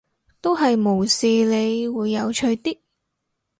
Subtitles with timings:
[0.41, 2.79] 都係無視你會有趣啲